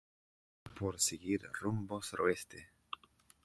pasa 0.63 0.73
por 0.77 0.95
seguir 1.07 1.39
rumbo 1.61 1.95
suroeste. 2.01 2.59